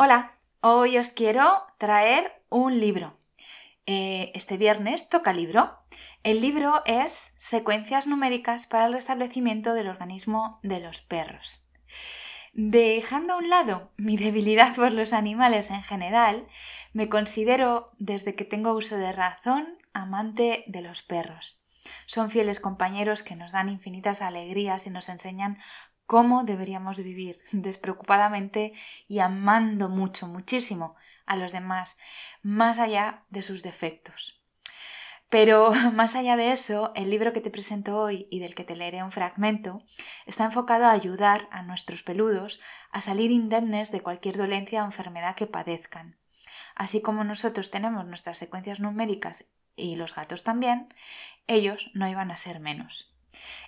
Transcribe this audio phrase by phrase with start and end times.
[0.00, 3.18] Hola, hoy os quiero traer un libro.
[3.84, 5.76] Eh, este viernes toca libro.
[6.22, 11.66] El libro es Secuencias numéricas para el restablecimiento del organismo de los perros.
[12.52, 16.46] Dejando a un lado mi debilidad por los animales en general,
[16.92, 21.60] me considero, desde que tengo uso de razón, amante de los perros.
[22.06, 25.58] Son fieles compañeros que nos dan infinitas alegrías y nos enseñan
[26.08, 28.72] cómo deberíamos vivir despreocupadamente
[29.06, 31.98] y amando mucho, muchísimo a los demás,
[32.42, 34.42] más allá de sus defectos.
[35.28, 38.74] Pero más allá de eso, el libro que te presento hoy y del que te
[38.74, 39.82] leeré un fragmento
[40.24, 42.58] está enfocado a ayudar a nuestros peludos
[42.90, 46.18] a salir indemnes de cualquier dolencia o enfermedad que padezcan.
[46.74, 49.44] Así como nosotros tenemos nuestras secuencias numéricas
[49.76, 50.94] y los gatos también,
[51.46, 53.17] ellos no iban a ser menos.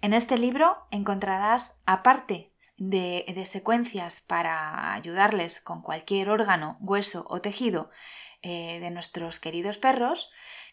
[0.00, 7.90] En este libro encontrarás, aparte de, secuencias para ayudarles con cualquier órgano, hueso o tejido
[8.42, 10.30] eh, de nuestros queridos perros,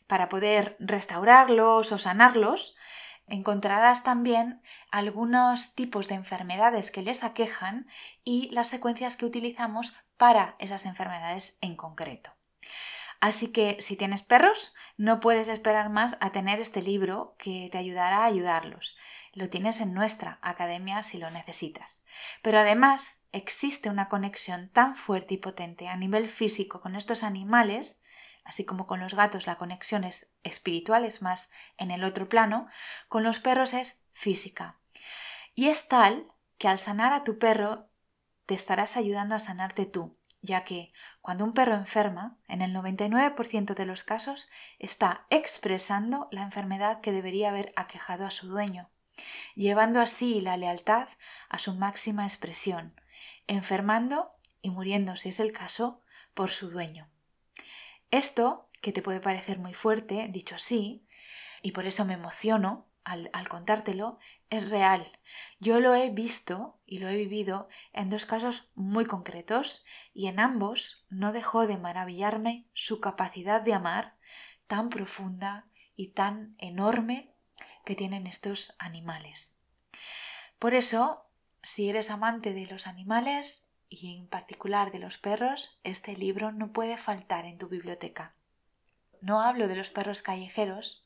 [0.08, 2.76] para poder restaurarlos o sanarlos,
[3.28, 7.88] encontrarás también algunos tipos de enfermedades que les aquejan
[8.24, 12.41] y las secuencias que utilizamos para esas enfermedades en concreto.
[13.22, 17.78] Así que si tienes perros, no puedes esperar más a tener este libro que te
[17.78, 18.98] ayudará a ayudarlos.
[19.34, 22.04] Lo tienes en nuestra academia si lo necesitas.
[22.42, 28.02] Pero además existe una conexión tan fuerte y potente a nivel físico con estos animales,
[28.44, 32.70] así como con los gatos la conexión es espiritual, es más en el otro plano,
[33.08, 34.80] con los perros es física.
[35.54, 36.26] Y es tal
[36.58, 37.88] que al sanar a tu perro
[38.48, 40.92] te estarás ayudando a sanarte tú, ya que
[41.22, 47.12] cuando un perro enferma, en el 99% de los casos está expresando la enfermedad que
[47.12, 48.90] debería haber aquejado a su dueño,
[49.56, 51.10] llevando así la lealtad
[51.50, 53.00] a su máxima expresión,
[53.48, 54.32] enfermando
[54.62, 56.02] y muriendo, si es el caso,
[56.34, 57.10] por su dueño.
[58.10, 61.08] Esto, que te puede parecer muy fuerte, dicho así,
[61.62, 64.20] y por eso me emociono al, contártelo,
[64.50, 65.06] es real.
[65.60, 70.40] Yo lo he visto y lo he vivido en dos casos muy concretos y en
[70.40, 74.16] ambos no dejó de maravillarme su capacidad de amar
[74.68, 77.34] tan profunda y tan enorme
[77.86, 79.58] que tienen estos animales.
[80.60, 81.26] Por eso,
[81.62, 86.72] si eres amante de los animales y en particular de los perros, este libro no
[86.72, 88.36] puede faltar en tu biblioteca.
[89.22, 91.06] No hablo de los perros callejeros,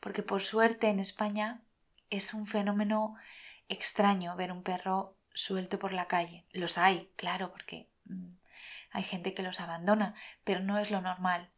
[0.00, 1.62] porque por suerte en España
[2.10, 3.14] es un fenómeno
[3.68, 6.46] extraño ver un perro suelto por la calle.
[6.52, 8.36] Los hay, claro, porque mm,
[8.92, 10.14] hay gente que los abandona,
[10.44, 11.50] pero no es lo normal.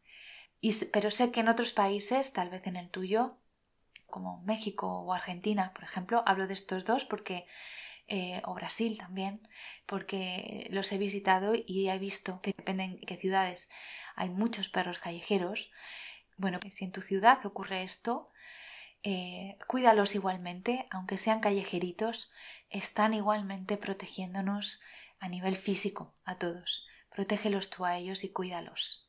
[0.61, 3.37] Y, pero sé que en otros países, tal vez en el tuyo,
[4.07, 7.45] como México o Argentina, por ejemplo, hablo de estos dos porque
[8.07, 9.47] eh, o Brasil también,
[9.85, 13.69] porque los he visitado y he visto que depende en qué ciudades
[14.15, 15.71] hay muchos perros callejeros.
[16.39, 18.31] Bueno, si en tu ciudad ocurre esto,
[19.03, 22.31] eh, cuídalos igualmente, aunque sean callejeritos,
[22.69, 24.79] están igualmente protegiéndonos
[25.19, 26.87] a nivel físico a todos.
[27.09, 29.05] Protégelos tú a ellos y cuídalos.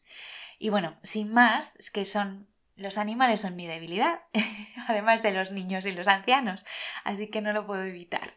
[0.58, 2.48] Y bueno, sin más, es que son
[2.80, 4.20] los animales son mi debilidad,
[4.88, 6.64] además de los niños y los ancianos,
[7.04, 8.34] así que no lo puedo evitar.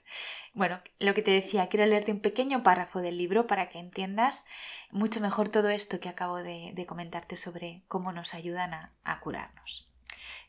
[0.53, 4.45] Bueno, lo que te decía, quiero leerte un pequeño párrafo del libro para que entiendas
[4.91, 9.89] mucho mejor todo esto que acabo de, comentarte sobre cómo nos ayudan a curarnos.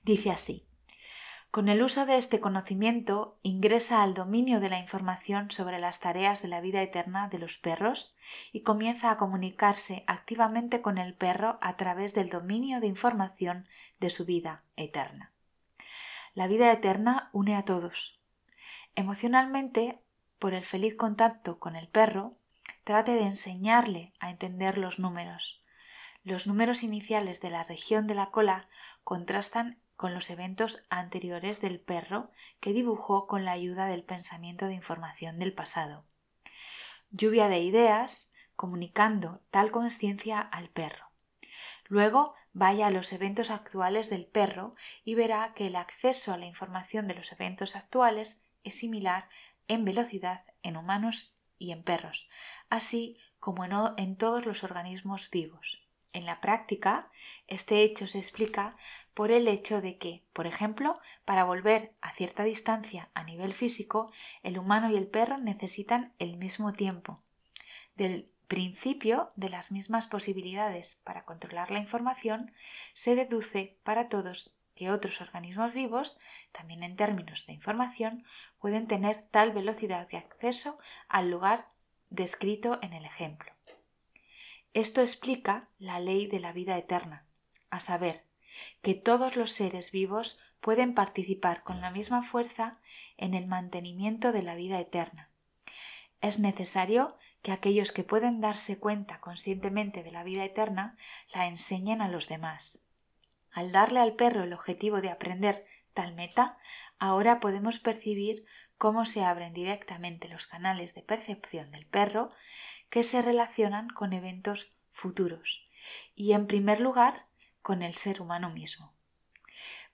[0.02, 0.66] Dice así,
[1.54, 6.42] con el uso de este conocimiento ingresa al dominio de la información sobre las tareas
[6.42, 8.12] de la vida eterna de los perros
[8.50, 13.68] y comienza a comunicarse activamente con el perro a través del dominio de información
[14.00, 15.32] de su vida eterna.
[16.34, 18.18] La vida eterna une a todos.
[18.96, 20.00] Emocionalmente,
[20.40, 22.36] por el feliz contacto con el perro,
[22.82, 25.62] trate de enseñarle a entender los números.
[26.24, 28.68] Los números iniciales de la región de la cola
[29.04, 32.30] contrastan con los eventos anteriores del perro
[32.60, 36.06] que dibujó con la ayuda del pensamiento de información del pasado.
[37.10, 41.10] Lluvia de ideas comunicando tal conciencia al perro.
[41.86, 44.74] Luego vaya a los eventos actuales del perro
[45.04, 49.28] y verá que el acceso a la información de los eventos actuales es similar
[49.68, 52.28] en velocidad en humanos y en perros,
[52.68, 55.83] así como en, todos los organismos vivos.
[56.14, 57.10] En la práctica,
[57.48, 58.76] este hecho se explica
[59.14, 64.12] por el hecho de que, por ejemplo, para volver a cierta distancia a nivel físico,
[64.44, 67.20] el humano y el perro necesitan el mismo tiempo.
[67.96, 72.52] Del principio de las mismas posibilidades para controlar la información,
[72.92, 76.16] se deduce para todos que otros organismos vivos,
[76.52, 78.24] también en términos de información,
[78.60, 80.78] pueden tener tal velocidad de acceso
[81.08, 81.70] al lugar
[82.10, 83.53] descrito en el ejemplo.
[84.74, 87.24] Esto explica la ley de la vida eterna,
[87.70, 88.24] a saber,
[88.82, 92.80] que todos los seres vivos pueden participar con la misma fuerza
[93.16, 95.30] en el mantenimiento de la vida eterna.
[96.20, 100.96] Es necesario que aquellos que pueden darse cuenta conscientemente de la vida eterna
[101.32, 102.80] la enseñen a los demás.
[103.52, 106.58] Al darle al perro el objetivo de aprender tal meta,
[106.98, 108.44] ahora podemos percibir
[108.76, 112.32] cómo se abren directamente los canales de percepción del perro
[112.94, 115.68] que se relacionan con eventos futuros
[116.14, 117.26] y, en primer lugar,
[117.60, 118.94] con el ser humano mismo.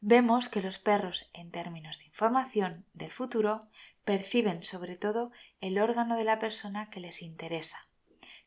[0.02, 3.70] Vemos que los perros, en términos de información del futuro,
[4.04, 5.32] perciben sobre todo
[5.62, 7.88] el órgano de la persona que les interesa,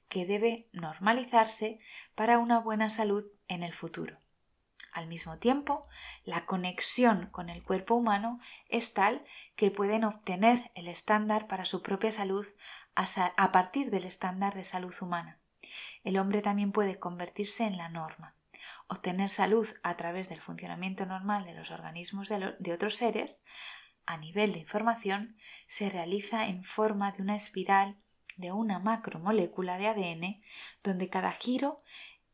[0.08, 1.80] que debe normalizarse
[2.14, 4.20] para una buena salud en el futuro.
[4.94, 5.88] Al mismo tiempo,
[6.24, 8.40] la conexión con el cuerpo humano
[8.70, 12.46] es tal que pueden obtener el estándar para su propia salud
[12.95, 15.40] a partir del estándar de salud humana.
[16.04, 18.36] El hombre también puede convertirse en la norma.
[18.88, 23.44] Obtener salud a través del funcionamiento normal de los organismos de, otros seres,
[24.06, 25.38] a nivel de información
[25.68, 27.98] se realiza en forma de una espiral
[28.36, 30.42] de una macromolécula de ADN
[30.84, 31.84] donde cada giro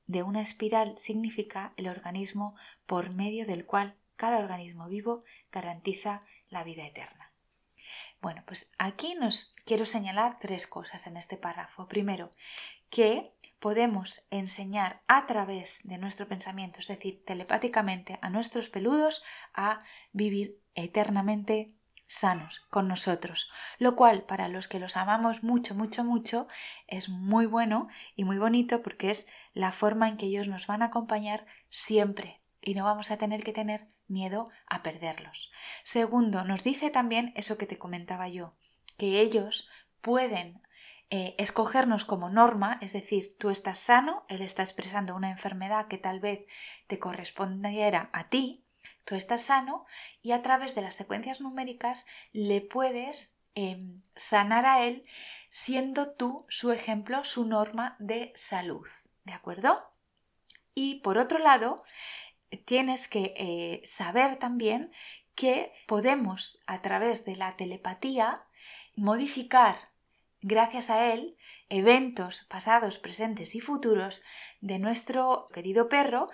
[0.07, 6.63] de una espiral significa el organismo por medio del cual cada organismo vivo garantiza la
[6.63, 7.18] vida eterna.
[8.21, 11.87] Bueno, pues aquí nos quiero señalar tres cosas en este párrafo.
[11.87, 12.31] Primero,
[12.89, 19.21] que podemos enseñar a través de nuestro pensamiento, es decir, telepáticamente a nuestros peludos
[19.53, 19.81] a
[20.11, 21.73] vivir eternamente
[22.07, 26.47] sanos con nosotros, lo cual para los que los amamos mucho, mucho, mucho
[26.87, 30.81] es muy bueno y muy bonito porque es la forma en que ellos nos van
[30.81, 35.51] a acompañar siempre y no vamos a tener que tener miedo a perderlos.
[35.83, 38.55] Segundo, nos dice también eso que te comentaba yo,
[38.97, 39.67] que ellos
[40.01, 40.61] pueden
[41.11, 45.97] eh, escogernos como norma, es decir, tú estás sano, él está expresando una enfermedad que
[45.97, 46.45] tal vez
[46.85, 48.63] te correspondiera a ti,
[49.05, 49.85] tú estás sano
[50.21, 55.03] y a través de las secuencias numéricas le puedes em, sanar a él
[55.49, 58.87] siendo tú su ejemplo, su norma de salud,
[59.23, 59.91] ¿de acuerdo?
[60.75, 61.83] Y por otro lado,
[62.57, 64.91] tienes que eh, saber también
[65.35, 68.43] que podemos a través de la telepatía
[68.95, 69.89] modificar
[70.41, 71.37] gracias a él,
[71.69, 74.21] eventos pasados, presentes y futuros
[74.61, 76.29] de nuestro querido perro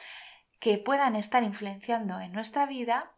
[0.59, 3.15] que puedan estar influenciando en nuestra vida,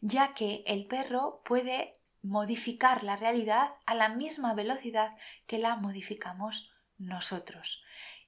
[0.00, 6.70] ya que el perro puede modificar la realidad a la misma velocidad que la modificamos
[6.96, 7.82] nosotros.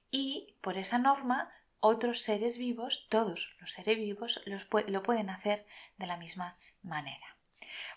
[0.09, 1.51] Y por esa norma,
[1.81, 5.65] otros seres vivos, todos los seres vivos, lo pueden hacer
[5.97, 7.37] de la misma manera.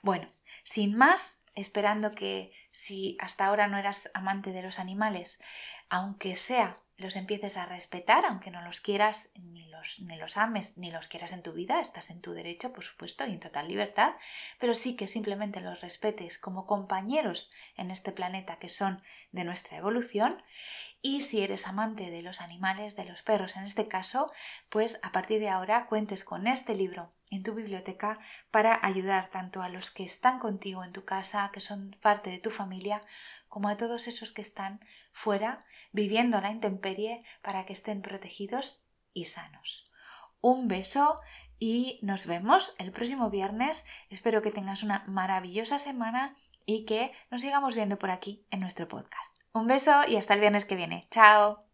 [0.03, 0.33] Bueno,
[0.64, 5.38] sin más, esperando que si hasta ahora no eras amante de los animales,
[5.88, 10.79] aunque sea los empieces a respetar, aunque no los quieras, ni los, ni los ames,
[10.79, 13.69] ni los quieras en tu vida, estás en tu derecho, por supuesto, y en total
[13.69, 14.15] libertad,
[14.59, 19.77] pero sí que simplemente los respetes como compañeros en este planeta que son de nuestra
[19.77, 20.43] evolución.
[21.03, 24.33] Y si eres amante de los animales, de los perros en este caso,
[24.69, 28.19] pues a partir de ahora cuentes con este libro en tu biblioteca
[28.50, 32.38] para ayudar tanto a los que están contigo en tu casa, que son parte de
[32.38, 33.03] tu familia,
[33.49, 34.81] como a todos esos que están
[35.12, 39.91] fuera viviendo la intemperie para que estén protegidos y sanos.
[40.41, 41.21] Un beso
[41.59, 43.87] y nos vemos el próximo viernes.
[44.11, 46.37] Espero que tengas una maravillosa semana
[46.67, 49.37] y que nos sigamos viendo por aquí en nuestro podcast.
[49.53, 51.07] Un beso y hasta el viernes que viene.
[51.11, 51.74] Chao.